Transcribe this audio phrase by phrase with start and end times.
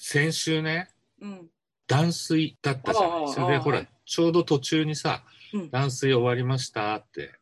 [0.00, 0.88] 先週ね、
[1.20, 1.50] うん。
[1.86, 3.10] 断水だったじゃない。
[3.10, 7.32] ああそれでほらああはい、ちょうど途中にさ、うん断水終わりましたって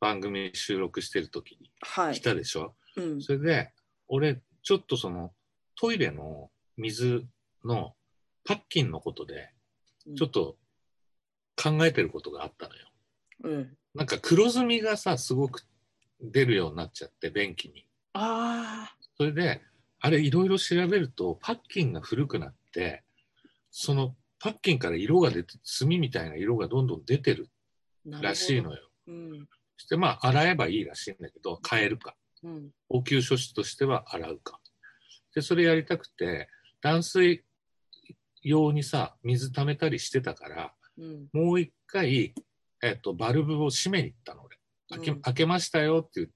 [0.00, 2.20] 番組収録してる時に来はい。
[2.20, 2.74] たでしょ？
[2.96, 3.22] うん。
[3.22, 3.72] それで、
[4.08, 5.32] 俺、ちょっとその、
[5.74, 7.24] トイレの水
[7.64, 7.94] の
[8.44, 9.50] パッキンのことで、
[10.16, 10.56] ちょっと
[11.56, 12.86] 考えてることがあったのよ。
[13.44, 13.76] うん。
[13.94, 15.62] なんか黒ずみがさ、すごく
[16.20, 17.86] 出るようになっちゃって、便器に。
[18.14, 19.60] あそれで、
[20.04, 23.04] あれいろいろ調べると、パッキンが古くなって、
[23.70, 27.48] そのパッキンから色が出て、炭みたいな色がどんどん出てる
[28.04, 28.90] らしいのよ。
[29.06, 29.48] うん。
[29.76, 32.16] そしてまあ、洗えばいいらしいんだけど、変えるか。
[32.42, 32.70] うん。
[32.88, 34.58] 応急処置としては洗うか。
[35.36, 36.48] で、それやりたくて、
[36.80, 37.44] 断水
[38.42, 41.28] 用にさ、水溜めたりしてたから、うん。
[41.32, 42.34] もう一回、
[42.82, 44.58] えっと、バルブを閉めに行ったの、俺。
[44.88, 46.32] 開け,、うん開けましたよっていう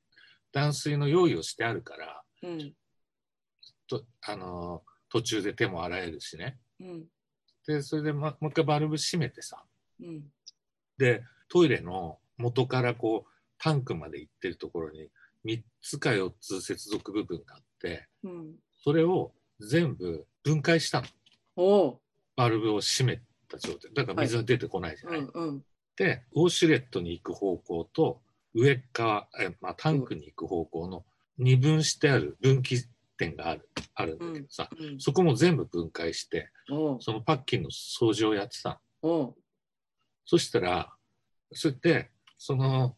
[0.53, 2.73] 断水の用意をしてあるから、うん。
[3.89, 6.59] とあのー途中で手も洗えるしね。
[6.81, 7.05] うん。
[7.67, 9.63] で、それで、ま、もう一回バルブ閉めてさ、
[10.01, 10.25] うん。
[10.99, 15.09] で、トイレの元からこう、タンクまで行ってるところに、
[15.45, 18.55] 3つか4つ接続部分があって、うん。
[18.83, 21.03] それを全部分解した
[21.57, 22.01] の。
[22.37, 23.93] バルブを閉めた状態。
[23.95, 25.21] だから水が出てこないじゃない。
[25.21, 25.29] うん。
[25.33, 25.65] うん。
[25.97, 28.21] で、ウォシュレットに行く方向と、
[28.55, 31.05] 上側、えまあ、タンクに行く方向の
[31.39, 32.79] 二分してある分岐
[33.17, 35.01] 点がある、あるんだけどさ、うん。
[35.01, 36.51] そこも全部分解して。
[36.69, 38.81] そのパッキンの掃除をやってた。
[39.03, 40.93] そしたら、
[41.53, 42.97] そして、その、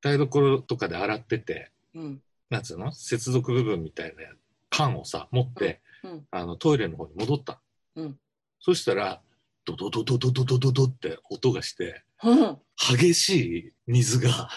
[0.00, 2.22] 台所とかで洗ってて、うん。
[2.50, 2.92] なんつうの？
[2.92, 4.22] 接続部分みたいな
[4.70, 6.26] 缶をさ、持って、うん。
[6.30, 7.60] あの、トイレの方に戻った
[7.96, 8.04] の。
[8.04, 8.20] うん。
[8.60, 9.20] そしたら、
[9.64, 12.58] ドドドドドドドドドって音がして、うん。
[12.96, 14.48] 激しい水が、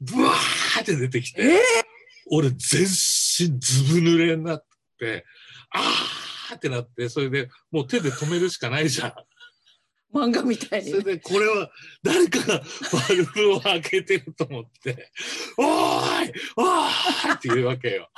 [0.00, 1.60] ブワーって出てきえて、
[2.30, 2.86] 俺全
[3.48, 4.64] 身ずぶ濡れになっ
[4.98, 5.24] て、
[5.72, 9.14] あーってなって、それでもう手で止めるしかないじゃん。
[10.12, 11.02] 漫画みたいにそれ。
[11.04, 11.70] でこれは
[12.02, 15.12] 誰かがバルブを開けてると思って、
[15.56, 18.10] おーいおーいって言うわけよ。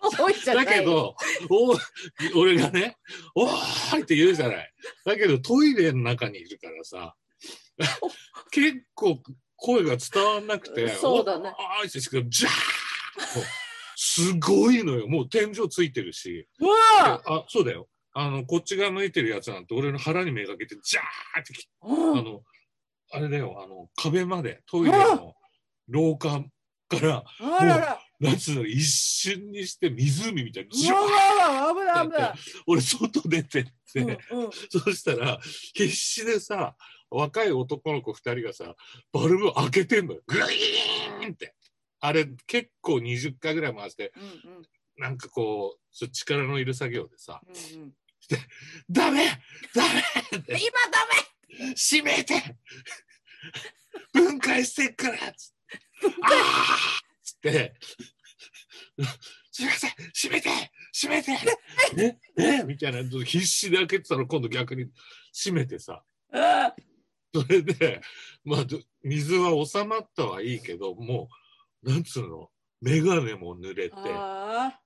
[0.00, 1.14] 多いじゃないだけ、ど、
[1.50, 1.76] お
[2.38, 2.96] 俺がね、
[3.34, 4.72] おーいって言うじゃない。
[5.04, 7.14] だけどトイレの中にいるからさ、
[8.50, 9.22] 結構
[9.56, 13.61] 声が伝わんなくて、そうだねおーいってしかも、ジャー
[13.96, 15.08] すごいのよ。
[15.08, 16.46] もう天井ついてるし。
[16.60, 17.88] うわあ、そうだよ。
[18.14, 22.42] あの、こっち側向いてるやつなんて俺の腹にめがけて、ジャーってきうんあの、
[23.12, 25.34] あれだよ、あの、壁まで、トイレの
[25.88, 26.44] 廊下
[26.88, 27.24] から、
[27.58, 27.98] あらら。
[28.20, 32.34] なんつうの、一瞬にして湖みたいに、ジャー危ない危ない。
[32.66, 35.38] 俺外出てって、うんうんそしたら
[35.74, 36.74] 必死でさ
[37.10, 38.74] 若い男の子2人がさ
[39.12, 41.54] バルブ開けてんのよグイーンって
[42.04, 44.62] あれ結構20回ぐらい回してうんうん。
[44.98, 47.94] なんかこうちょ力のいる作業でさうんうん
[48.90, 49.24] 「ダメ！
[49.74, 50.00] ダメ!」
[50.38, 50.52] って。
[50.52, 50.58] 今
[50.90, 51.06] ダ
[51.76, 52.34] 「閉めて
[54.12, 55.52] 分解してっから」つっ
[56.02, 57.74] て「ああ!」つって
[59.52, 59.90] 「すいません！
[60.12, 60.50] 閉めて
[60.92, 61.32] 閉めて!」
[62.38, 64.86] ええみたいな必死で開けてたの今度逆に。
[65.34, 66.04] 閉めてさ。
[66.32, 66.38] メ。
[67.34, 68.02] それで
[68.44, 71.28] まあど水は収まったはいいけどもう
[71.82, 72.48] なんつうの？
[72.80, 74.76] 眼鏡も濡れてあ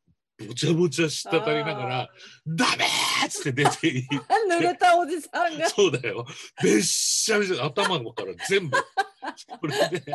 [0.47, 2.09] ぼちゃぼちゃ滴りながら
[2.47, 2.85] 「ダメ!」
[3.25, 4.29] っつって出ていいあ。
[4.55, 5.69] 濡れたおじさんが。
[5.71, 6.27] そうだよ。
[6.63, 8.77] べっしゃべしゃ頭のから全部。
[8.77, 10.13] それで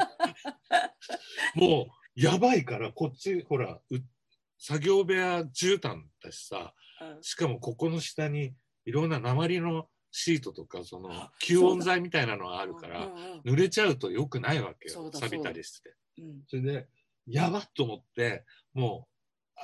[1.55, 3.97] もうやばいからこっちほらう
[4.57, 6.73] 作業部屋絨毯だしさ
[7.21, 8.53] しかもここの下に
[8.85, 15.11] いろんな鉛のシートとかその吸音材みたいなのがあるからうんうん濡れちゃうと良くないわけよ。
[15.11, 16.87] 錆びたりしてうんそれで
[17.27, 19.07] やばっと思っても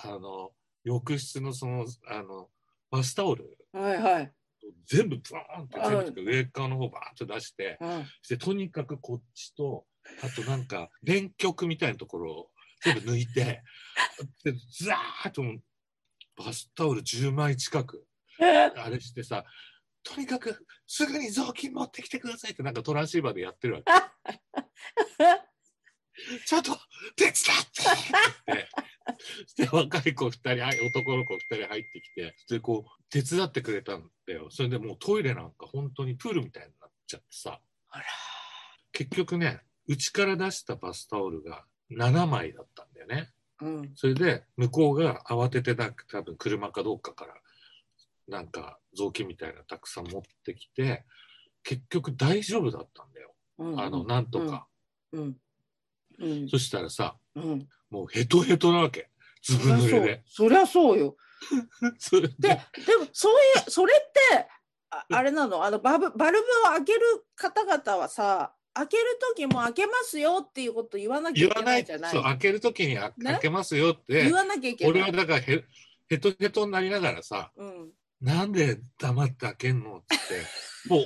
[0.03, 0.51] うあの
[0.83, 2.49] 浴室のそのあの
[2.89, 4.33] バスタオルはいはい。
[4.85, 5.79] 全部ブーンって
[6.13, 9.85] 全部上側の方バーッと出してうんでとにかくこっちと
[10.23, 12.49] あとなんか電極みたいなところを
[12.83, 13.63] 全部抜いて
[14.43, 15.43] でザーッと
[16.35, 18.05] バスタオル10枚近く
[18.39, 19.45] あれしてさ
[20.03, 23.91] とにかくすぐに雑巾持ってきてくださいってなんかトランシーバーでやってるわけ。
[26.45, 26.77] ちょっと
[27.15, 28.53] 手伝って。
[28.53, 28.65] っ
[29.55, 34.49] てで若い子2人はい男の子2人入ってきてでこう手伝ってくれたんだよ。
[34.49, 37.61] それでもうトイレなんか本当にプールみたいになっちゃってさ。
[37.89, 38.05] あら。
[38.91, 43.31] 結局ねうちから出したバスタオルが7枚だったんだよね。
[43.61, 43.91] うん。
[43.95, 47.33] それで向こうが慌ててなんか多分車かどうかから
[48.27, 51.05] なんか雑巾みたいなのたくさん持ってきて
[51.63, 53.33] 結局大丈夫だったんだよ。
[53.59, 53.79] うん。
[53.79, 54.67] あのなんとか、
[55.13, 55.23] うん。
[55.23, 55.37] うん
[56.49, 57.67] そしたらさうん。
[57.89, 59.09] もうヘトヘトなわけ。
[59.43, 60.23] ずぶ濡れで。
[60.27, 60.99] そりゃそう。
[60.99, 61.15] よ。
[62.39, 62.49] で。
[62.49, 63.35] でもそうい
[63.67, 64.47] うそれって
[64.89, 65.63] ああれなの？
[65.63, 66.99] あのバブバルブを開ける
[67.35, 69.03] 方々はさ開ける
[69.35, 72.11] 時も開けますよっていうこと言わなきゃいけないじゃない。
[72.11, 73.31] そう開ける時にあね？
[73.33, 74.23] 開けますよって。
[74.23, 75.17] 言わなきゃいけ俺はない。
[75.17, 75.63] だからへ
[76.09, 77.91] ヘトヘトになりながらさうん、
[78.21, 80.15] なんで黙って開けんのって。
[80.89, 81.05] もう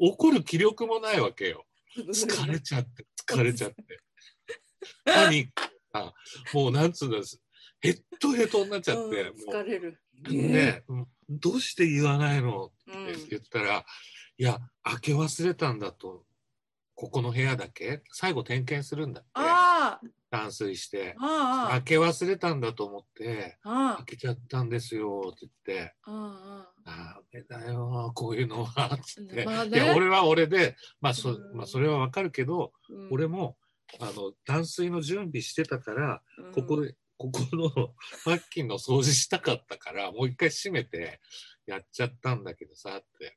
[0.00, 1.66] お怒る気力もないわけよ。
[1.96, 4.00] 疲れちゃって疲れちゃって
[5.04, 6.14] パニックが
[6.54, 7.40] もうなんつうんです。
[7.80, 10.00] ヘッドヘトになっちゃって、うんも疲れる。
[10.28, 12.72] うね、うんどうして言わないの？
[12.86, 13.06] うん。
[13.06, 13.84] って言ったら、
[14.38, 16.24] いや開け忘れたんだと。
[16.94, 18.02] ここの部屋だけ？
[18.12, 19.30] 最後点検するんだって。
[19.34, 21.14] あ断水して。
[21.70, 25.94] 開け忘れたんだと思って開けちゃったんですよって言って。
[26.02, 28.90] ああダメだよこういうのは。
[28.94, 29.76] っつって、まあね。
[29.78, 31.56] いや俺は俺でまあそ,、うん。
[31.56, 33.08] まあ、それはわかるけど、うん。
[33.12, 33.56] 俺も
[34.00, 37.70] あの断水の準備してたから、うんここでここの
[38.24, 41.20] パッキンの掃除したかったからもう一回閉めて
[41.66, 43.36] やっちゃったんだけどさって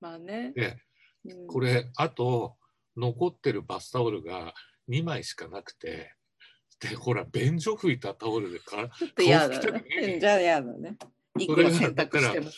[0.00, 0.52] まあね。
[0.54, 0.78] で
[1.26, 2.56] うんこれあと
[2.96, 4.54] 残ってるバスタオルが
[4.88, 6.14] 2枚しかなくて
[6.80, 10.18] でほら便所拭いたタオルでかちょっと嫌だねね。
[10.18, 10.96] じゃあ嫌だね。
[11.38, 12.50] いくら洗濯しても。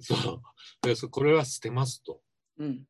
[0.00, 0.42] そう
[0.82, 2.20] でそこれは捨てますと
[2.58, 2.84] うん。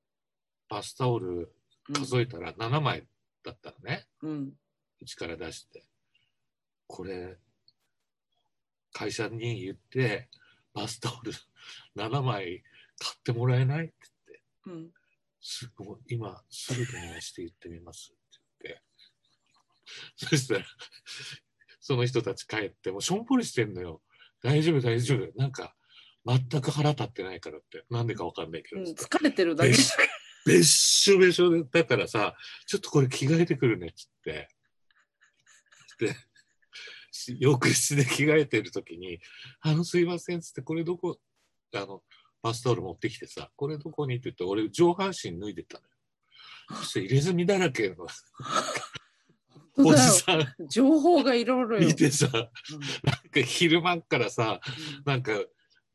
[0.68, 1.52] バスタオル
[1.92, 3.06] 数えたら7枚
[3.46, 4.06] だったのね。
[4.22, 4.52] うん。
[5.00, 5.84] うちから出して。
[6.88, 7.36] これ
[8.92, 10.28] 会社に言って
[10.74, 11.32] バスタオル
[11.96, 12.62] 7枚
[12.98, 13.94] 買ってもらえないって
[14.64, 14.80] 言って。
[14.82, 14.90] うん。
[15.40, 18.82] すごい今すぐ電話して言ってみますって言って。
[20.16, 20.64] そしたら
[21.80, 24.02] その人たち帰ってもうしょんぼりしてんのよ。
[24.42, 25.40] 大丈夫大丈夫。
[25.40, 25.74] なんか
[26.24, 27.84] 全く腹立ってないからって。
[27.90, 29.72] なんでかわかんないけど、うん疲れてるだけ
[30.46, 34.48] べっしょべしょでだからさちょっとこれ着替えてくるねっつって
[35.98, 36.14] で
[37.10, 39.20] し浴室で着替えてる時に
[39.60, 41.18] 「あのすいません」っつってこれどこ
[41.74, 42.02] あの
[42.42, 45.90] バスタオル持ってきてさ「これどこに?」って言って俺上半身脱いでたのよ。
[46.80, 48.06] そして入れ墨だらけの
[49.78, 51.94] おじさん情報がいろいろよい。
[51.94, 52.50] てさなん
[53.30, 54.60] か昼間っからさ
[54.98, 55.32] うんなんか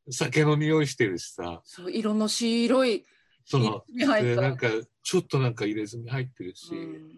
[0.09, 3.05] 酒の匂いしてるしさそう色の白い
[3.51, 3.83] その。
[3.93, 4.69] でなんか
[5.03, 7.11] ちょっとなんか入れ墨入ってるし、うん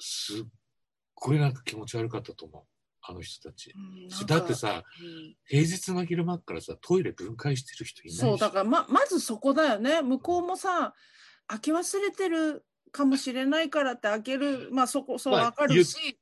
[0.00, 0.44] すっ
[1.14, 2.62] ごいなんか気持ち悪かったと思う
[3.02, 3.74] あの人たち。
[4.26, 10.94] だってさうん平日の昼間っからさトイレ分解してる人いないしそうだからままずそこだよね向こうもさ
[11.48, 16.18] 開け忘れてるかもしれないからって開けるまあそこそうまあわかるし、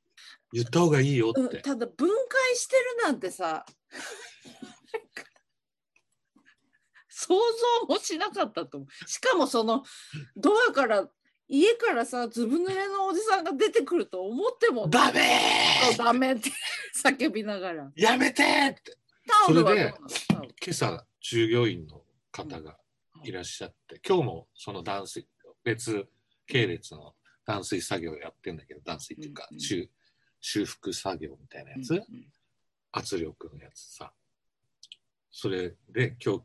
[0.51, 1.41] 言った方がいいよって。
[1.41, 3.65] うんただ分解してるなんてさ
[7.19, 9.09] 想像もしなかったと思う。
[9.09, 9.83] しかもその
[10.35, 11.07] ドアから
[11.47, 15.39] 家からさずぶ濡れのおじさんが出てくると思ってもダメ
[15.87, 16.51] そうダメって。
[17.03, 17.85] 叫びながら。
[17.85, 18.97] ーやめてーって。
[19.25, 19.93] タオル今
[20.69, 22.77] 朝従業員の方が
[23.23, 25.27] いらっしゃって、今日もその断水
[25.63, 26.05] 別
[26.45, 27.15] 系列の
[27.47, 29.89] 断水作業やってんだけど断水っていうか、うんうん修
[30.39, 32.03] 修復作業みたいなやつ、うん。
[32.91, 34.13] 圧力のやつさ。
[35.31, 36.43] それで今日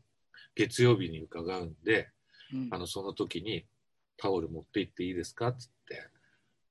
[0.55, 2.09] 月曜日に伺うんで
[2.53, 2.69] うん。
[2.71, 3.65] あのその時に
[4.17, 5.47] タオル持って行っていいですか？
[5.49, 6.07] っつって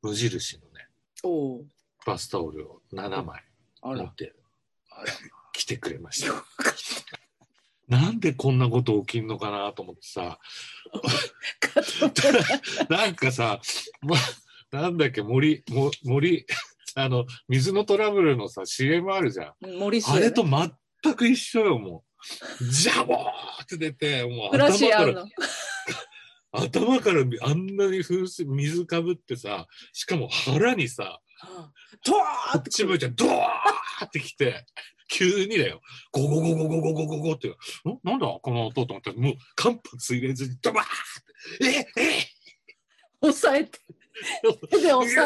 [0.02, 0.88] 無印のね
[1.22, 1.66] おう。
[2.06, 3.42] バスタオルを7枚
[3.82, 4.32] 持って
[5.52, 6.44] 来てくれました。
[7.88, 10.38] なんでこんなこと起きんのかなと思ってさ。
[12.88, 13.60] なんかさ、
[14.00, 14.16] ま、
[14.70, 16.46] なんだっけ森も森
[16.94, 19.78] あの水のトラブルのさ CM あるじゃん。
[19.78, 22.11] 森氏あれと全く一緒よもう。
[22.60, 23.18] ジャボー
[23.62, 25.24] って出てもう頭から
[26.52, 31.20] 頭からあんなに風水水かぶってさしかも腹にさ
[32.04, 34.64] ドワーってち向いてドワーってきて
[35.08, 35.82] 急にだよ。
[36.10, 37.48] ゴゴゴゴゴゴゴゴゴって。
[37.48, 37.54] ん？
[38.02, 40.86] なんだこの音と思ったらもう間髪入れずにドバーっ
[41.58, 41.92] て。
[41.98, 42.26] ええ
[43.20, 43.78] 押さえて。
[44.70, 45.22] 手でえ押さ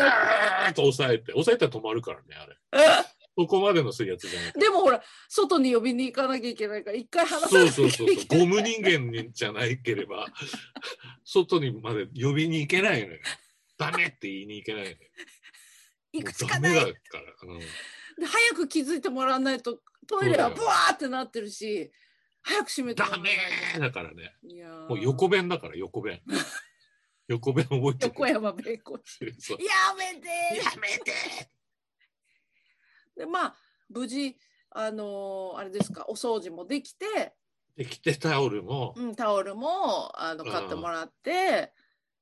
[0.67, 1.33] ーっと押さえて。
[1.35, 2.57] 押さえたら止まるからねあれ。
[2.73, 7.87] えてそこまでの水圧じゃないでもほら外に呼びに行かなきゃいけないから一回離さそうなきゃい。
[7.87, 8.39] うそそうそう。
[8.39, 10.27] ゴム人間じゃないければ
[11.23, 13.21] 外にまで呼びに行けないのよ。
[13.77, 14.97] ダメって言いに行けないのよ。
[16.15, 16.75] 行くしかない。
[16.75, 16.89] だか
[17.47, 17.59] ら、うん。
[17.59, 17.67] で
[18.25, 21.93] 早く気づいてもらわないとトイレはブワーってなってるし
[22.41, 23.03] 早く閉めて。
[23.03, 23.37] もらダわない
[23.75, 24.35] メだからね。
[24.49, 24.89] いやー。
[24.89, 26.23] もう横弁だから横弁。
[27.29, 29.25] 横弁覚えて横山弁護士。
[29.27, 29.31] や
[29.99, 31.56] めてやめて
[33.17, 33.55] でまあ
[33.89, 34.37] 無事
[34.71, 37.35] あのーあれですかお掃除もできて、
[37.77, 40.51] で着てタオルも、うん、タオルもあのうん。
[40.51, 41.73] 買ってもらって、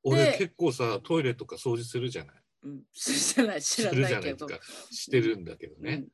[0.02, 2.36] 俺で結構さトイレとか掃除するじゃない？
[2.64, 4.46] うん、してない知らするないけど。
[4.46, 4.94] じゃないですか。
[4.94, 6.04] してるんだけどね、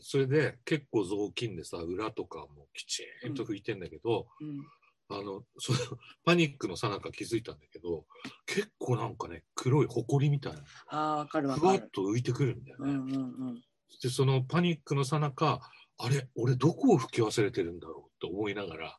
[0.00, 4.60] それで結構雑巾でさ裏とかもきちんと拭いてんだけど、うん。
[5.08, 5.78] あのその
[6.24, 8.06] パニックのさなか気づいたんだけど
[8.44, 10.58] 結構なんかね黒い埃みたいな
[10.88, 11.90] ああわかるわふわっかる。
[11.92, 12.90] と浮いてくるんだよね。
[12.90, 13.18] うんうんう
[13.52, 13.62] ん。
[14.02, 15.60] でそのパニックのさなか
[15.98, 18.98] あれ俺どこを拭き忘れてるんだろうと思いながら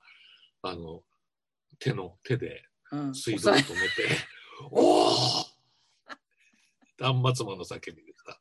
[0.63, 1.01] あの
[1.79, 4.07] 手の手でうん、水道を止めて
[4.71, 5.11] 「おお!」
[6.97, 8.39] 断末魔の叫びでさ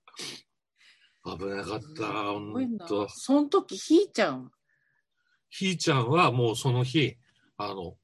[1.24, 3.08] 危なかったほんと。
[3.08, 4.52] その時ひーちゃん
[5.50, 7.16] ひーちゃんはもうその日
[7.56, 7.98] あの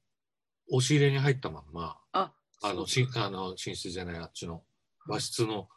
[0.69, 4.63] 押し入れに入ったまんまああのしあの寝室じゃないあっちの
[5.07, 5.69] 和室の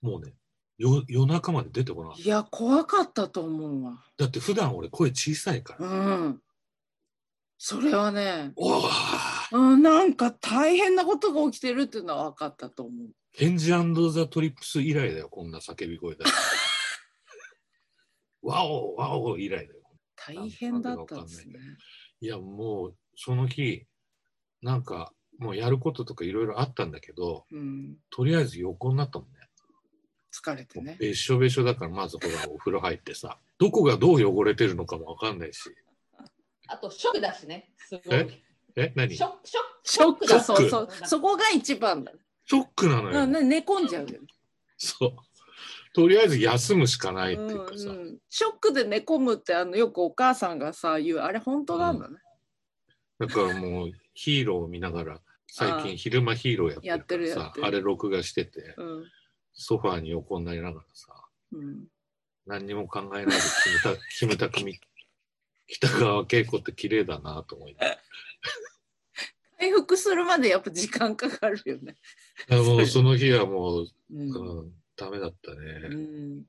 [0.00, 0.34] もうね
[0.78, 4.02] よ夜中まで出てこなかったいや怖かったと思うわ。
[4.16, 6.40] だって普段俺声小さいから、うん。
[7.58, 8.82] それはね、おお
[9.52, 13.08] うん、なんか大変なことが起きてるっていうのは分かったと思う。
[13.32, 13.78] ケンジザ・
[14.26, 16.24] トリップス以来だよこんな叫び声だ
[18.42, 19.80] ワオワオ以来だよ
[20.16, 21.58] 大変だったんですね。
[22.20, 23.86] いやもうその日
[24.60, 29.37] なんかもうやることとかいろいろあったんだけどうん、とりあえず横になったもんね
[30.32, 30.96] 疲れてね。
[31.00, 35.70] べっしょべしょだからまずほらお風呂入ってさどこがどう汚れてるのかもわかんないし。
[36.68, 37.70] あとショックだしね。
[37.78, 38.42] すごい。
[38.76, 38.92] え？
[38.94, 39.16] 何？
[39.16, 40.88] ショショック、ショック、ショックだ、そうそう。
[41.04, 42.12] そこが一番だ。
[42.12, 44.08] ックなのよ、うん、ね寝込んじゃうよ。
[44.08, 44.18] ね。
[44.76, 45.12] そう。
[45.94, 51.18] とりあえず休むしかないってうんいうかさ、うん、ショックで寝込むってあのよくお母さんがさ言う。
[51.18, 52.16] あれ本当なんだね。
[53.18, 57.66] だからもうヒーローを見ながら最近昼間ヒーローやってるからさやってるやってる。
[57.66, 58.74] あれ録画してて。
[58.76, 59.04] うん
[59.58, 61.12] ソファーに横になりながらさ
[61.50, 61.84] うん、
[62.46, 64.78] 何にも考えないでキムタ キムタクみ
[65.66, 67.76] 北川景子って綺麗だなと思い
[69.58, 71.96] 回復するまでやっぱ時間かかるよね。
[72.48, 75.88] あもうその日はもう、うんうん、ダメだったうね。
[75.88, 76.44] ん、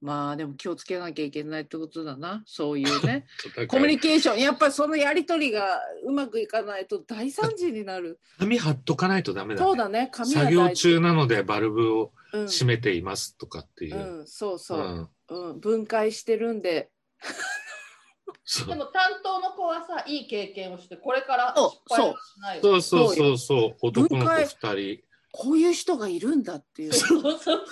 [0.00, 2.42] まあでも気をつけなきゃいけないってことだな。
[2.46, 3.26] そういうね。
[3.68, 4.38] コミュニケーション。
[4.38, 8.18] やっぱりそのやり取りがうまくいかないと大惨事になる。
[8.38, 9.66] 紙貼っとかないとダメだね。
[9.66, 10.08] そうだね。
[10.12, 13.96] 紙は作業中なのでバルブをうん閉めていますとかっていう。
[13.96, 15.50] うん、そうそう、うん。
[15.50, 16.90] うん、分解してるんで。
[18.66, 22.82] でも担当の子はさ、いい経験をして、これからそう失敗はしないよそう。
[22.82, 24.44] そうそうそう男の子分解。
[24.44, 26.92] 2人こういう人がいるんだっていう。
[26.92, 27.64] そうそうそう。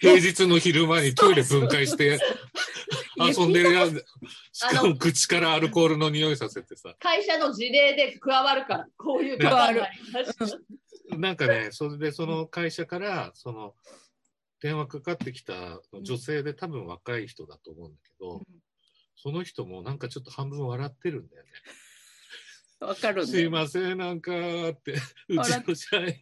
[0.00, 2.18] 平日の昼間にトイレ分解して
[3.16, 4.04] 遊んでるやつ
[4.52, 9.82] しかも口からアルコールの匂いさせてさ会社の事例で加わるから、こういう加わる
[11.16, 13.74] なんかねそれでその会社からその
[14.60, 18.42] 電話かかってきた女性で多分若い人だと思うんだけど、うん
[19.20, 21.50] その人もなんかちょっと半分笑ってるんだよね。
[22.80, 24.92] わかるんすいませんなんかって
[25.28, 26.14] うちの社員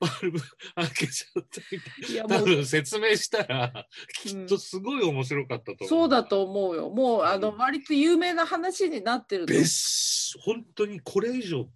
[0.00, 0.40] バルブ
[0.76, 3.86] 開けちゃったみたい多分説明したら
[4.22, 5.88] きうんっとすごい面白かったと思う。
[5.88, 6.90] そうだと思うよ。
[6.90, 11.68] もうあの割と有名な話になってるとべっし本当にこれ以上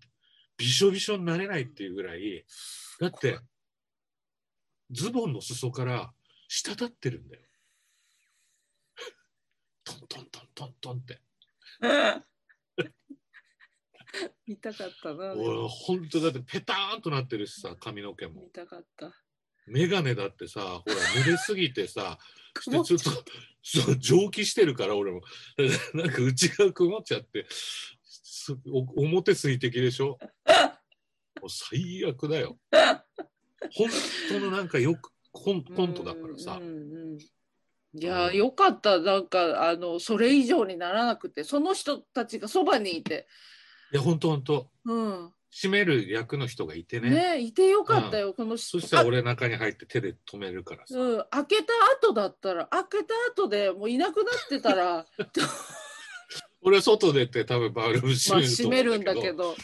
[0.57, 2.45] びしょびしょになれないっていうぐらい
[3.01, 3.41] だって
[4.93, 6.13] ズボンの裾から
[6.49, 7.43] 滴ってるんだよ。
[9.85, 11.21] トントントントントンって。
[14.47, 15.35] 見たかったな。
[15.35, 18.43] 俺本当だってペターンとなってるしさ髪の毛も。
[18.43, 18.51] 見。
[18.51, 19.13] たかった。
[19.67, 22.19] メガネだってさほら濡れすぎてさ
[22.63, 22.99] ちょっと
[23.63, 25.21] そう蒸気してるから俺も。
[25.95, 27.47] なんか内側曇っちゃって。
[27.51, 30.19] すお表水滴でしょ？
[31.41, 32.59] もう最悪だよ。
[33.73, 33.91] 本
[34.31, 36.59] 当のなんかよくコンコントだからさ。
[36.61, 37.19] うんうんうん
[37.95, 38.99] いやーよかった。
[38.99, 43.27] なんかあのそれ以上にならなくてその人たちがそばにいて、
[43.93, 44.71] いや本当本当。
[44.85, 47.11] うん、締める役の人がいてね。
[47.11, 48.81] ねいてよかったよ、この人。
[48.81, 55.07] そしたら俺中に入って手で止めるからさ、うん、開けた後だったら開けた後でもういなくなってたら
[56.61, 59.55] 俺外出て多分バルブま閉閉めるんんだけど、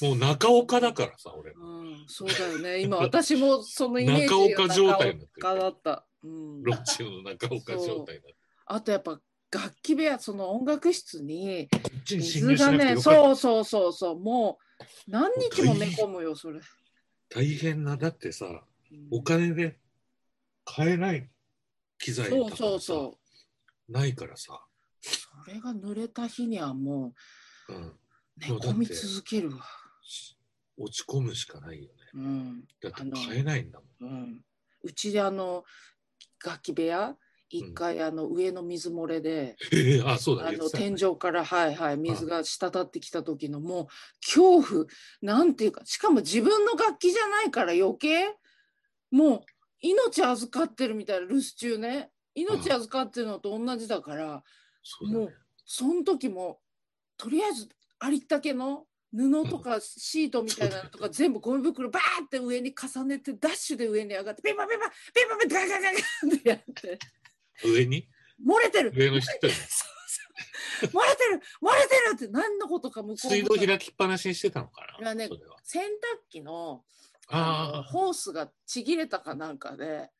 [0.00, 2.80] どもう中岡だからさ俺うん、そうだよね。
[2.80, 8.28] 今私もそのイメージ中岡状態になってる中岡だった、うん、ロッチの中岡状態だ
[8.66, 9.20] あとやっぱ
[9.52, 11.68] 楽器部屋その音楽室に
[12.06, 14.18] 水がねそうそうそうそう。
[14.20, 16.60] もう何日も寝込むよそれ、
[17.28, 19.08] 大変なだってさうん。
[19.10, 19.78] お金で
[20.64, 21.28] 買えない
[21.98, 23.18] 機材そうそうそ
[23.88, 23.92] う。
[23.92, 24.60] ないからさ、
[25.00, 27.12] それが濡れた日にはも
[27.68, 27.94] うん、う
[28.38, 29.64] 寝込み続けるわ、
[30.78, 31.90] 落ち込むしかないよね。
[32.14, 32.60] うん。
[32.80, 34.12] だって買えないんだもん。
[34.12, 34.44] うん、
[34.82, 35.64] うちであの
[36.44, 37.16] 楽器部屋
[37.50, 40.48] 一回あの上の水漏れで、ええあそうだ。
[40.48, 43.86] あの天井からはいはい水が滴ってきた時のもう
[44.24, 44.86] 恐怖。
[45.20, 48.36] なんていうかしかも自分の楽器じゃないから余計
[49.10, 49.40] もう
[49.80, 52.10] 命預かってるみたいな留守中ね。
[52.36, 54.44] 命預かってるのと同じだから、
[55.02, 55.32] もう
[55.64, 56.60] その時も
[57.16, 66.98] とりあえずありったけの布とかシートみたいなのとか全部ゴミ袋バーって上に重ねてダッシュで上に上がってピンパピンパピンパピンパガガガガってやって
[67.64, 68.08] 上に？
[68.46, 68.92] 漏れてる。
[68.94, 69.52] 上の人に？
[69.52, 69.62] そう
[70.82, 70.90] そう。
[70.90, 71.40] 漏れてる。
[71.62, 73.30] 漏れてるって何のことか向こうも。
[73.30, 75.14] 水道開きっぱなしにしてたのかな？
[75.14, 75.56] ねそれは。
[75.62, 75.86] 洗濯
[76.30, 76.84] 機の
[77.28, 80.10] あホースがちぎれたかなんかで。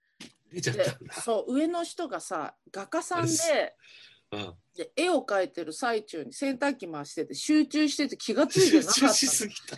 [0.52, 3.32] 出ちゃっでたそう上の人がさ画家さんで
[4.32, 4.54] うん。
[4.76, 9.76] で絵を描いてる最中に洗濯機回してて集中してて気がついてなかった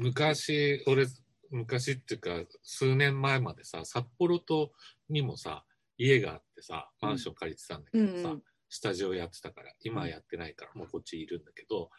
[0.00, 1.06] 昔俺
[1.50, 2.30] 昔っていうか
[2.62, 4.72] 数年前までさ札幌と
[5.08, 5.64] にもさ
[5.98, 8.42] 家があってさマンション借りてたんだけどさ、うんうん。
[8.70, 11.90] スタジオやってたから今はやってないからもうこっちいるんだけど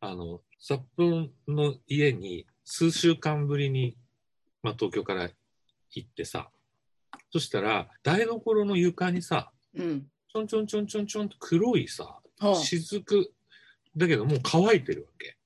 [0.00, 3.96] あの札幌の家に数週間ぶりに、
[4.62, 5.30] まあ、東京から
[5.90, 6.50] 行ってさ
[7.30, 10.06] そしたら台所の床にさうん。
[10.32, 12.54] ちょんちょんちょんちょんちょんと黒いさはあ。
[12.56, 13.32] 雫
[13.96, 15.36] だけどもう乾いてるわけ。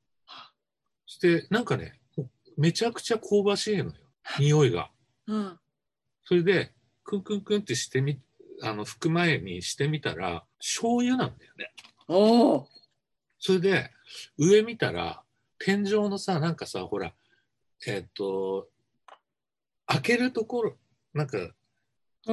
[1.06, 2.00] そしてなんかね
[2.56, 3.92] めちゃくちゃ香ばしいのよ
[4.38, 4.90] 匂いが。
[5.26, 5.58] うん。
[6.24, 6.72] それで
[7.08, 8.20] クンクンクンってしてみ
[8.60, 11.72] あの拭く前にしてみたら醤油なんだよね。
[12.06, 12.68] おお
[13.38, 13.90] それで
[14.36, 15.22] 上見たら
[15.58, 17.14] 天井のさなんかさほら
[17.86, 18.68] えっ、と
[19.86, 20.76] 開けるところ
[21.14, 21.38] なんか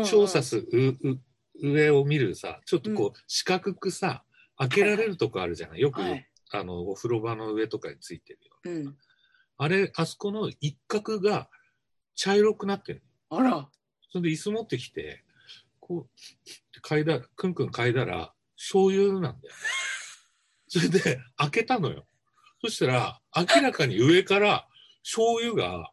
[0.03, 1.19] 調査す、うう
[1.61, 4.23] 上を見るさちょっとこう四角くさ
[4.57, 5.79] 開けられるとこあるじゃない。
[5.79, 8.97] よく、はいあのお風呂場の上とかについてるようん。
[9.57, 11.49] あれあそこの一角が
[12.13, 13.01] 茶色くなってる。
[13.29, 13.67] あら
[14.15, 15.25] それで椅子持ってきて
[15.81, 19.35] こう嗅いだらくんくん嗅いだら醤油なんだよ。
[20.69, 22.07] それで開けたのよ。
[22.61, 24.69] そしたら明らかに上から
[25.03, 25.91] 醤油が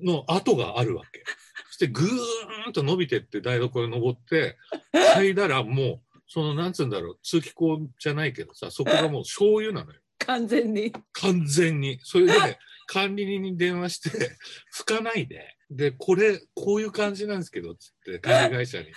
[0.00, 1.24] の跡があるわけ。
[1.66, 4.56] そしてぐーんと伸びてって台所に登って
[4.92, 9.98] 嗅いだらもうそのなんつうんだろう通気口じゃないけどさそこがもう醤油なのよ。
[10.18, 10.92] 完全に。
[11.12, 11.98] 完全に。
[12.04, 14.10] それで、管理人に電話して、
[14.74, 15.56] 拭かないで。
[15.70, 18.92] で、これ、こういう感じなんですけど、つって、管理会社に、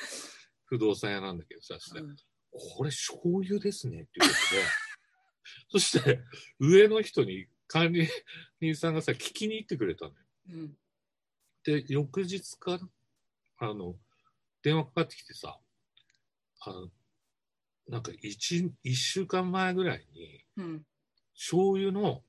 [0.65, 2.15] 不動産屋なんだけどさ、してうん。
[2.51, 4.63] これ醤油ですね、っていうことで、
[5.71, 6.21] そして、
[6.59, 8.07] 上の人に管理
[8.59, 10.17] 人さんがさ、聞きに行ってくれたのよ。
[10.49, 10.77] うん。
[11.63, 12.89] で、翌日かな
[13.59, 13.97] あの、
[14.61, 15.59] 電話かかってきてさ、
[16.61, 16.91] あの、
[17.87, 20.85] なんか一、一週間前ぐらいに、うん。
[21.33, 22.23] 醤油の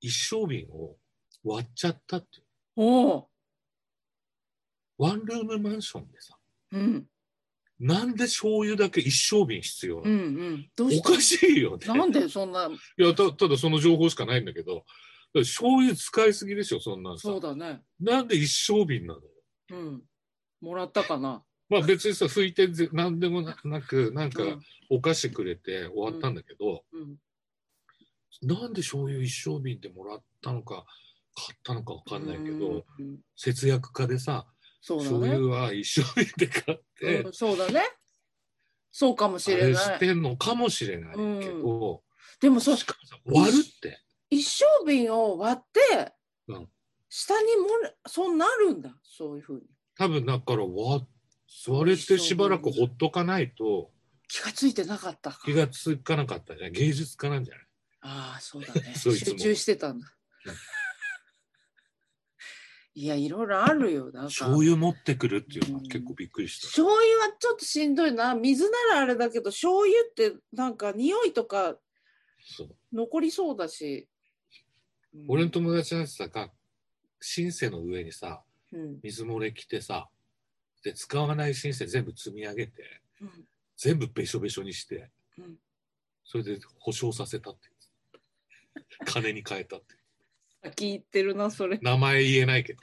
[0.00, 0.96] 一升瓶を
[1.44, 2.44] 割っちゃったっていう。
[2.76, 3.28] おお
[4.98, 6.36] ワンルームマンションでさ
[6.72, 7.06] うん。
[7.78, 10.98] なんで醤油だけ一升瓶必要なの、うんうん。
[10.98, 11.86] おかしいよね。
[11.86, 12.66] なんでそんな？
[12.66, 14.84] いやたただその情報しかないんだけど
[15.34, 17.28] 醤油使いすぎでしょそんなんさ。
[17.28, 17.80] そうだね。
[17.98, 19.26] なんで一升瓶なのよ？
[19.70, 20.02] うん。
[20.60, 21.42] もらったかな？
[21.70, 24.60] まあ別にさ拭いてぜ何でもななくなんかうん。
[24.90, 27.16] お菓子くれて終わったんだけど、うん
[28.42, 30.84] なんで醤油一升瓶でもらったのか
[31.34, 33.18] 買ったのかわかんないけど、うん。
[33.36, 34.46] 節約家でさ
[34.80, 37.82] そうだ醤ね油は一升瓶で買って、うんそうだね。
[38.92, 39.98] そうかもしあれない。
[39.98, 42.02] てんのかもしれないけど、
[42.40, 44.00] でもそうしか割るって。
[44.30, 46.12] 一升瓶を割って、
[46.48, 46.68] うん。
[47.08, 49.62] 下にもれそうなるんだそういうふうに。
[49.96, 51.06] 多分だから割
[51.68, 53.90] 割れてしばらくほっとかないと
[54.28, 55.40] 気がついてなかったか。
[55.44, 56.72] 気がつかなかったじゃん。
[56.72, 57.64] 芸術家なんじゃない？
[58.02, 58.94] ああそうだね。
[58.94, 60.06] 集中してたんだ。
[60.46, 60.54] うん
[62.92, 64.20] いやいろいろあるよなんか。
[64.24, 65.88] 醤油持ってくるっていうのはうん。
[65.88, 68.34] 結構びっくりした、醤油はちょっとしんどいな。
[68.34, 71.76] 水ならあれだけど醤油ってなんか匂いとか
[72.44, 72.76] そう。
[72.92, 74.08] 残りそうだし、
[75.14, 75.24] うん。
[75.28, 76.50] 俺の友達なんてさが
[77.20, 78.98] シンセの上にさうん。
[79.04, 80.08] 水漏れ来てさ
[80.82, 83.30] で使わないシンセ全部積み上げてうん。
[83.76, 85.54] 全部べしょべしょにして、うん。
[86.24, 87.69] それで保証させたって
[89.04, 89.94] 金に変えたって。
[90.62, 91.78] 先言ってるなそれ。
[91.80, 92.80] 名前言えないけど、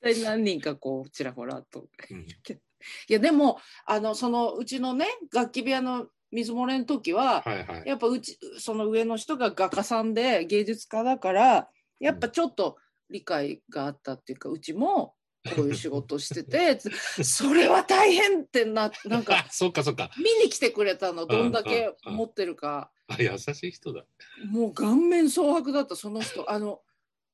[0.00, 1.86] 大体何人かこうちらほらと。
[2.10, 2.26] うん。
[3.08, 7.82] いやでもあのそのうちのね楽器部屋の水漏れの時は、はいはい。
[7.86, 12.76] やっぱうちその上の人が画家さんで芸術家だからやっぱちょっと
[13.08, 15.14] 理解があったっていうかうちも
[15.56, 16.78] こういう仕事してて
[17.22, 20.10] それは大変ってななんか あそっかそっか。
[20.18, 24.04] 見に来てくれたのどんだけ持ってるかあ優しい人だ。
[24.50, 26.48] もう顔面蒼白だったその人。
[26.50, 26.82] あの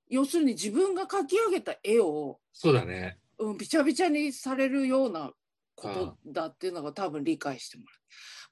[0.09, 3.18] 要するに自分が描き上げた絵を、そうだね。
[3.38, 5.33] うん、びちゃびちゃにされるような
[5.76, 7.92] ことだっていうのが多分理解してもら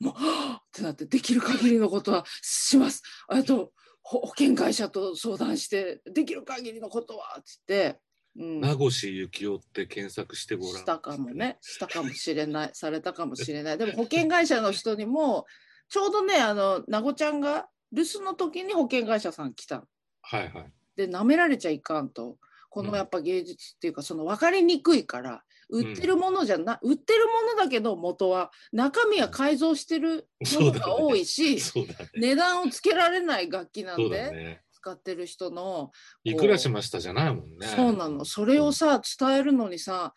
[0.00, 0.04] う。
[0.04, 3.02] もうはぁってなってできる限りのことはします。
[3.26, 8.00] あとほ保険会社と相談してできる限りのことはって言って。
[8.36, 8.60] うん。
[8.60, 10.76] 名越幸雄って検索してごらん。
[10.76, 11.58] したかもね。
[11.60, 12.70] したかもしれない。
[12.72, 13.78] されたかもしれない。
[13.78, 15.44] でも保険会社の人にも
[15.88, 19.82] ちょうどねあのなごちゃんが留守の時に保険会社さん来たの
[20.22, 20.72] はいはい。
[20.96, 22.36] で舐められちゃいかんと
[22.70, 32.10] このうんやっぱ芸術っていうかその分かりにくいから売ってるものじゃな、売ってるものだけど元は中身は改造してるものが多いし、そうだね。
[32.16, 34.62] 値段をつけられない楽器なんで、ね。
[34.72, 35.90] 使ってる人の
[36.22, 37.66] いくらしましたじゃないもんね。
[37.66, 40.14] そうなのそれをさ伝えるのにさ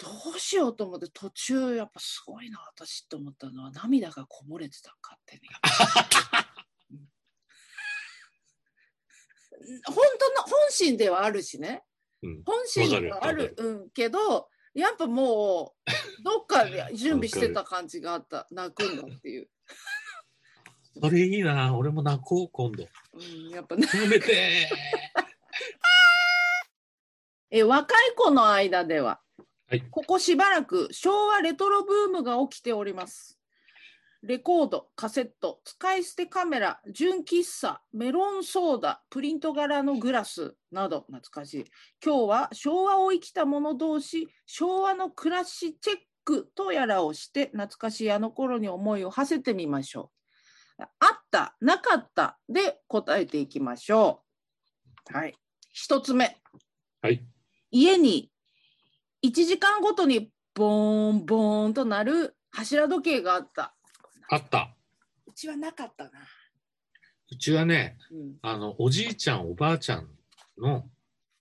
[0.00, 5.42] どうしようと思って途中やっぱすごいな私って思ったのは涙がこぼれてた勝手に。
[6.90, 7.08] うん
[9.84, 11.84] 本当の本心ではあるしね
[12.22, 12.42] うん。
[12.44, 19.48] 本心ではあるわうん、けどやっぱもうどっかで準備してた感じがあった 泣くんだっていう、
[21.00, 21.76] それいいな。
[21.76, 22.86] 俺も泣こう、今度。
[23.14, 24.68] うん、やっぱねやめて
[27.50, 29.20] え若い子の間では、
[29.70, 33.38] はいここしばらく昭和レトロブームが起きております。
[34.24, 41.64] レコード、カセット、使い捨てカメラ、純喫茶、メロンソーダ、プリント柄のグラスなど懐かしい。
[42.04, 50.10] 今日は昭和を生きた者同士、昭和の暮らしチェックとやらをして懐かしいあの頃に思いを馳せてみましょ
[50.80, 50.82] う。
[50.82, 54.24] あった、なかったで答えていきましょ
[55.12, 55.16] う。
[55.16, 55.36] はい。
[55.72, 56.36] 一つ目。
[57.02, 57.24] はい。
[57.70, 58.29] 家に
[59.22, 63.74] 1時間ごとにボーンボーンとなる柱時計があった。
[64.28, 64.74] あった。
[65.26, 66.10] うちはなかったな。
[67.32, 70.08] うちはね、うん、あの、おじいちゃん、おばあちゃん
[70.58, 70.88] の、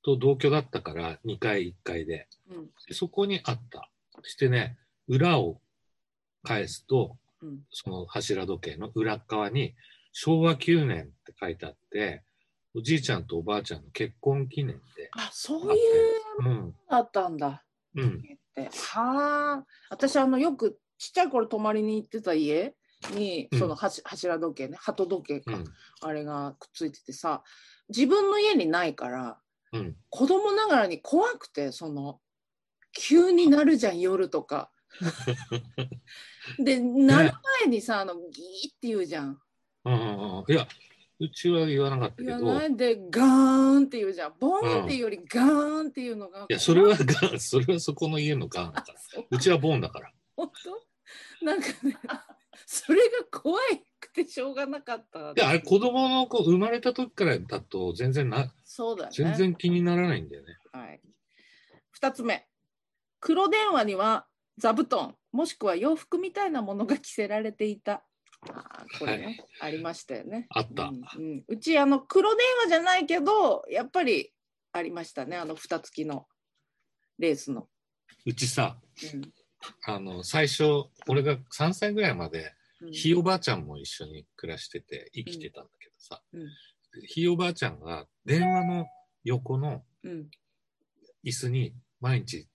[0.04, 2.28] と同居だったから、2階、1階で。
[2.50, 3.90] うん、でそこにあった。
[4.16, 5.62] そしてね、裏を
[6.44, 7.60] 返すと、うん。
[7.72, 9.76] その柱時計の裏っ側に、
[10.12, 12.24] 昭和9年って書いてあって、
[12.76, 15.10] おじいちゃんとおばあちゃんの結婚記念で。
[15.14, 16.68] あ、そうあっいうてうん。
[16.68, 17.64] のあったんだ。
[18.02, 18.24] うん。
[18.94, 19.66] はあ。
[19.90, 22.76] 私あのよくちっちゃい頃泊まりに行ってた家
[23.14, 25.66] に、うんそのはし柱時計ね、鳩時計か、うん。
[26.02, 27.44] あれがくっついててさ、
[27.90, 29.40] 自分の家にないから、
[29.72, 29.96] うん。
[30.10, 32.20] 子供ながらに怖くてその
[32.94, 34.72] 急になるじゃん夜とか。
[36.58, 37.32] でなる
[37.62, 38.32] 前にさあのギーっ
[38.80, 39.40] て言うじゃん。
[39.86, 40.52] うんうんうん。
[40.52, 40.68] いや、
[41.22, 44.34] うちは言わなかったけど、ないでガーンって言うじゃん。
[44.40, 46.46] ボーンっていうよりガーンっていうのが。
[46.50, 49.00] いや、それはが、 それはそこの家のガンだから。
[49.00, 50.12] そううちはボンだから。
[50.36, 50.52] 本
[51.42, 51.46] 当？
[51.46, 51.98] なんかね
[52.66, 53.60] それが怖
[54.00, 55.32] くてしょうがなかった。
[55.32, 59.12] いや、あれ子供の子生まれた時からだと全然な、そうだね。
[59.12, 60.58] 全然気にならないんだよね。
[60.72, 61.02] はい。
[61.92, 62.48] 二つ目。
[63.20, 64.28] 黒電話には
[64.58, 68.04] 座布団、もしくは洋服みたいなものが着せられていた。
[68.42, 70.48] これね、ありましたよね。
[70.50, 70.84] あった。
[70.84, 74.32] うんうんうちあの黒電話じゃないけどやっぱり
[74.72, 76.28] ありましたねあの蓋付きの
[77.18, 77.68] レースの。
[78.26, 78.78] うちさ、
[79.14, 79.22] うん
[79.86, 86.48] あの、最初、俺が3歳ぐらいまで、うんひいおばあちゃんも一緒に暮らしてて生きてたんだけどさ、うん
[87.08, 88.88] ひいおばあちゃんが電話の
[89.26, 90.30] 横のうん
[91.26, 92.48] 椅子に毎日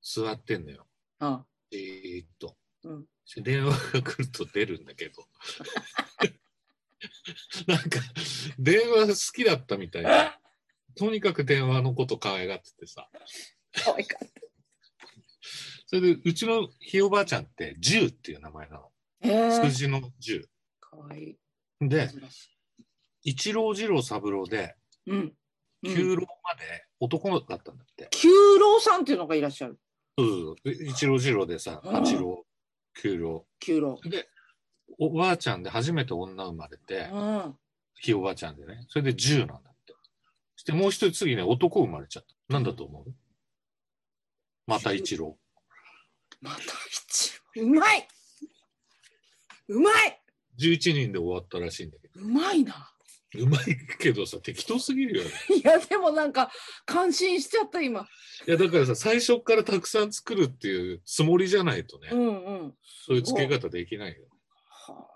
[0.00, 0.86] 座ってんのよ。
[1.18, 2.56] あえーっと。
[2.84, 3.08] うんで
[3.38, 5.26] 電話が来ると出るんだけど。
[7.66, 8.00] なんか、
[8.58, 10.08] 電話好きだったみたいで、
[10.96, 13.08] とにかく電話のこと可愛がっててさ。
[13.72, 14.40] 可愛かった。
[15.86, 18.90] それで、うちのひいおばあちゃんって10っていう名前なの。
[19.20, 20.46] えー、数字の10。
[20.80, 21.38] かわいい。
[21.80, 22.08] で、
[23.22, 25.34] 一郎二郎三郎で、いうん。
[25.84, 28.08] 九郎まで男の子だったんだって。
[28.10, 29.78] 九郎さんっていうのがいらっしゃる。
[30.16, 32.46] そうそうそう一郎二郎でさ、うん八郎、
[32.94, 33.46] 九郎。
[33.60, 34.00] 九郎。
[34.04, 34.28] で、
[34.98, 37.58] おばあちゃんで初めて女生まれて、うん。
[37.96, 38.86] ひいおばあちゃんでね。
[38.88, 39.94] それで10なんだって。
[40.56, 42.54] そしてもう一人次ね、男生まれちゃった。
[42.54, 43.14] なんだと思う？
[44.66, 45.36] また一郎。
[46.40, 46.58] また
[46.90, 47.62] 一郎。
[47.62, 48.08] うまい
[49.68, 50.20] うまい
[50.58, 52.20] 11人で終わったらしいんだけど。
[52.20, 52.93] うまいな。
[53.38, 55.30] うまいけどさ、適当すぎるよね。
[55.56, 56.50] いやでもなんか
[56.86, 58.08] 感心しちゃった今。
[58.46, 62.74] いや、だからさ、最初からたくさん作るっていうつもりじゃないとね、うんうん。
[62.82, 64.28] そういう付け方できないよ。
[64.68, 65.08] は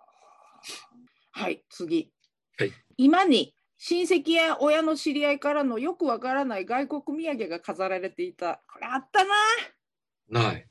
[1.35, 2.13] あはい次。
[2.57, 8.61] はい今に親戚や親の知り合いからのよくわからない外国土産が飾られていた。
[8.67, 9.35] これあったな。
[10.29, 10.69] ない。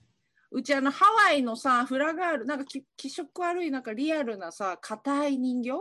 [0.51, 5.71] うちあのハワイのさフラガールなんかき気色悪いなんかリアルなさ硬い人形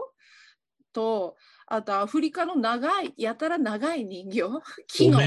[0.93, 4.43] とあとアフリカの長いやたら長い人形。
[4.87, 5.21] 木の。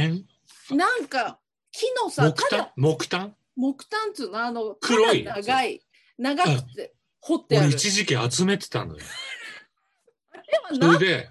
[0.72, 1.40] なんか
[1.72, 2.72] 木のさ木炭？
[2.76, 3.36] 木炭？
[3.56, 4.40] 木炭っつうの？
[4.40, 5.82] あの黒い長い
[6.18, 7.68] 長くて掘ってある。
[7.68, 9.04] 俺一時期集めてたのよ。
[10.74, 11.30] それで、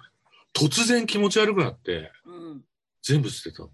[0.55, 2.65] 突然気持ち悪くなって、うん。
[3.03, 3.71] 全部捨てたの。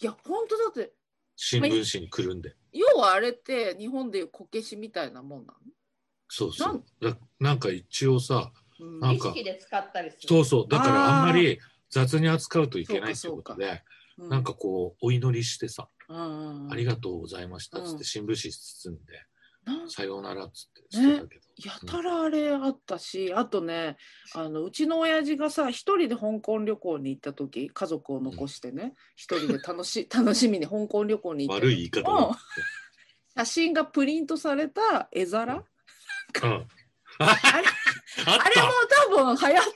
[0.00, 0.92] いや本当だって
[1.36, 2.54] 新聞紙にくるんで。
[2.72, 5.54] 要はあれって日本でいうこけしみたいなもんな
[6.28, 6.84] そうそう。
[7.00, 10.28] だなんか一応さ、なんか意識で使ったりする。
[10.28, 10.68] そうそう。
[10.68, 11.58] だからあんまり
[11.90, 13.82] 雑に扱うといけないっていうことで、
[14.18, 17.98] うなんか、こう、お祈りしてさ、うんうんありがとうございましたっつっうん。
[17.98, 19.26] て新聞紙包んで、
[19.88, 21.42] さようならっつってしてたけど。
[21.64, 23.96] やたらあれあったし、あとね
[24.34, 32.36] あのうちの親父がさ一人で香港旅行に行った時家族を残してね一、人で楽し 楽しみに香港旅行に行った悪い言い方
[33.36, 36.66] 写真がプリントされた絵皿、うん。
[37.20, 37.64] ああれ
[38.26, 39.72] あれもた多分流行った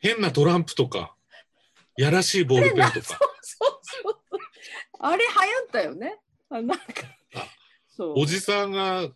[0.00, 1.14] 変なトランプとか、
[1.96, 4.18] やらしいボールペンとか、そうそうそう。
[4.98, 6.18] あれ流行ったよね。
[6.50, 6.84] あなんか。
[7.34, 7.46] あ
[7.88, 8.14] そう。
[8.18, 9.08] おじさんが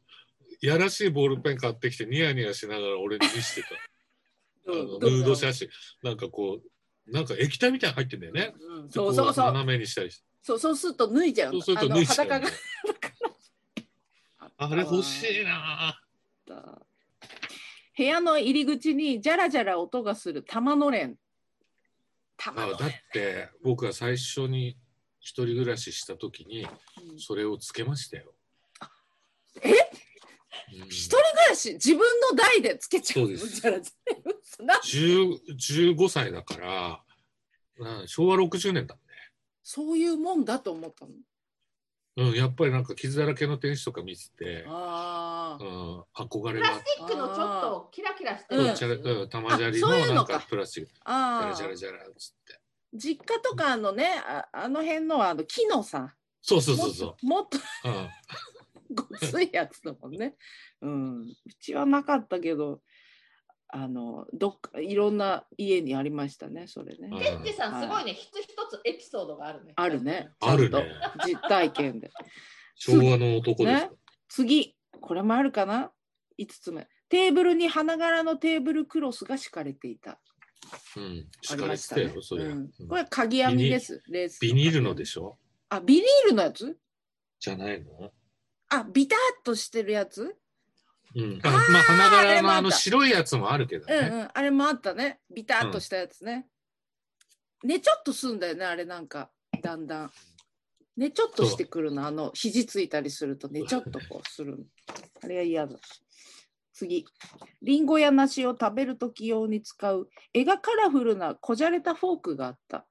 [0.61, 3.69] やらしいボールペン買ってきてニヤニヤしながら俺に見せてた。
[4.69, 5.69] あのうんヌード写真。
[6.03, 6.61] なんかこ
[7.09, 8.55] う、なんか液体みたいなの入ってんだよね。
[8.61, 8.87] うん。
[8.87, 9.47] でそうそうそう。
[9.47, 10.25] こ斜めにしたりして。
[10.43, 11.61] そうそうすると脱いじゃうの。
[11.61, 12.43] そうすると脱いちゃう
[14.59, 16.01] あれ欲しいな
[17.97, 21.17] 部屋の入り口にジャラジャラ音がする玉のれん。
[22.37, 22.77] 玉のれん。
[22.77, 24.77] あだって僕が最初に
[25.21, 26.67] 一人暮らしした時に
[27.13, 27.19] うん。
[27.19, 28.35] それをつけましたよ。
[29.63, 29.71] え？
[29.71, 30.89] うん。
[30.89, 31.73] 一人暮らし？
[31.75, 33.49] 自分の代でつけちゃうそうです。
[33.61, 33.95] ジャラジャ
[34.59, 34.75] ラ。
[34.75, 37.01] な10 15歳だから、
[37.79, 39.01] うん昭和60年だね。
[39.63, 41.13] そういうもんだと思ったの
[42.17, 48.79] うん、やっぱりなんか傷だらけの天使とか見てて、ああうん、憧れプラがあっスチックのちょっとキラキラしてうんるやつ。
[48.81, 52.61] て、うん、玉砂利あそういうのなんのかかプラスチック、ジャあラジャラあジャラっつって。
[52.95, 56.15] 実家とかのねああの辺のはあの木のさ。
[56.41, 56.95] そうそうもっそう。
[56.95, 57.89] そともっとう。
[57.89, 58.09] うん。
[58.95, 60.37] ごついやつだもんね。
[60.81, 61.27] うん、う
[61.61, 62.81] ちはなかったけど、
[63.69, 67.09] あのどっかいろんな家にありましたね、それね。
[67.11, 69.73] うんテッチさんすごいね、一つ一つエピソードがあるね。
[69.77, 70.31] あるね。
[70.41, 70.85] あるね。
[71.27, 72.11] 実体験で。
[72.77, 73.91] 昭和の男ですね。
[74.29, 75.93] 次、これもあるかな
[76.39, 76.87] ?5 つ目。
[77.09, 80.21] テーブルに花柄のテーブルクロスが敷かれていた。
[80.97, 81.29] うん。
[81.29, 82.45] あ敷かれてたよ、それ。
[82.45, 84.03] うんうんこれ鍵編みです。
[84.09, 85.39] レースビニールのでししょ？
[85.69, 86.79] あ、ビニールのやつ？
[87.41, 88.13] じゃないの？
[88.69, 90.37] あ、ビタッとしてるやつ？
[91.17, 91.41] うん。
[91.43, 93.95] あまあ、花あ柄のあのれもあった白いやつもあるけどね。
[93.97, 95.21] うんうん、あれもあったね。
[95.35, 96.47] ビタッとしたやつね。
[97.65, 99.31] ねちょっとすんだよね、あれなんか、
[99.63, 100.11] だんだん。
[100.97, 104.65] ねちょっとしてくるの、あの、肘ついたりするとねちょっとこうするの。
[105.23, 105.79] あれは嫌だ。
[106.75, 107.07] 次。
[107.63, 112.87] リンゴや梨を食べるとき用に使う絵がカラフルなこじゃれたフォークがあった。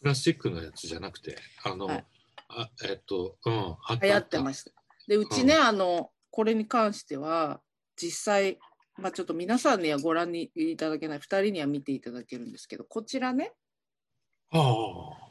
[0.00, 2.04] プラスチックのやつじゃなくて、あの、はい
[2.48, 4.70] あえっと、うん、あった流行ってましした。
[5.08, 7.60] で、うちね、うんあの、これに関しては、
[7.96, 8.58] 実際、
[8.96, 13.52] まあちょっと皆さんにはご覧にいただけない、2人には見ていただけるんですけど、こちらね。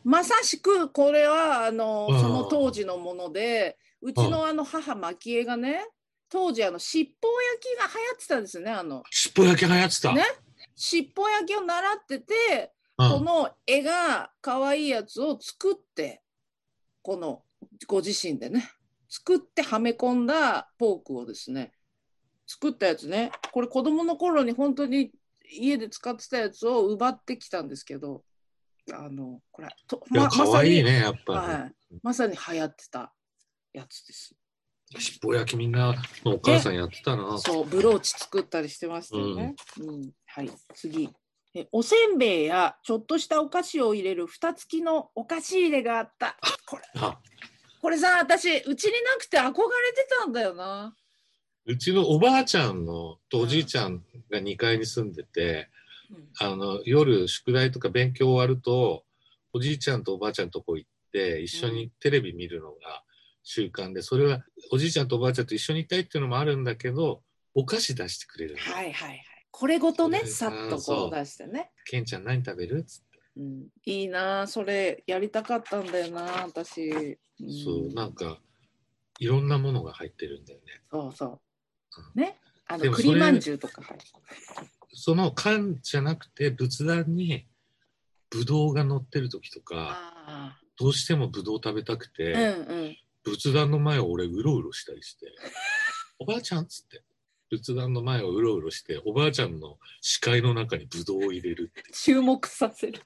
[0.04, 2.20] まさしくこれはあのうん。
[2.20, 5.88] その当時のものでうちのあの母蒔絵がね
[6.30, 9.04] 当時あの七宝焼きが流行ってたんですよねあの。
[9.10, 10.14] 尻尾焼き流行ってた。
[10.14, 10.24] ね。
[10.76, 13.10] 七宝焼きを習っててうん。
[13.10, 16.22] この絵が可愛いやつを作って
[17.02, 17.44] この
[17.88, 18.70] ご自身でね
[19.10, 21.74] 作ってはめ込んだポークをですね
[22.48, 25.12] 作ったやつねこれ子供の頃に本当に
[25.52, 28.24] 家で使ってたやつを奪ってきたんですけど
[28.94, 33.14] あのこれといや、可愛いねね、やっぱはい、まさに流行ってた
[33.74, 34.36] やつです。
[34.94, 35.02] り。
[35.02, 37.38] 尻尾焼きみんなのお母さんやってたな。
[37.38, 39.56] そう、ブローチ作ったりしてましたよね。
[39.80, 41.10] うん、はい、次。
[41.58, 46.38] えおせんべいやちょっとしたお菓子を入れる蓋付きのお菓子入れがあった。
[46.68, 47.18] これ、あ
[47.86, 49.54] これさ、私、うちになくて憧れ
[49.94, 50.96] てたんだよな。
[51.68, 55.70] うちのおばあちゃんのとおじいちゃんが2階に住んでて、
[56.40, 59.04] あの夜宿題とか勉強終わると
[59.54, 63.04] おじいちゃんとおばあちゃんのとこ行って一緒にテレビ見るのが
[63.44, 67.22] 習慣でそれはおじいちゃんとおばあちゃんと一緒にいたいっていうのもあるんだけど
[67.54, 69.22] お菓子出してくれるのはいはいはい。
[69.52, 71.70] これごとね、さっとこう出してね。
[71.86, 76.90] ケンちゃん何食べるっつって、うん、いいなあそれやりたかったんだよな、私。
[76.90, 77.18] うん
[77.64, 78.40] そうなんか
[79.20, 81.40] いろんなものが入ってるんだよねそうそう
[82.16, 82.20] う。
[82.20, 82.40] ね？
[82.68, 84.06] あの栗まんじゅうとか入って
[84.94, 87.46] その缶じゃなくて仏壇に
[88.30, 92.40] ぶどうが乗ってる時とかあどうしてもぶどう食べたくて、あ。
[92.40, 92.98] うんうん。
[93.24, 95.26] 仏壇の前を俺うろうろしたりして
[96.20, 97.04] 「おばあちゃん」っつって
[97.50, 103.02] 仏壇の前をうろうろしておばあちゃんの視界の中にブドウを入れる 注目させる。